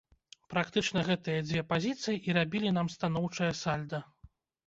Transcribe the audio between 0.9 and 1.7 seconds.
гэтыя дзве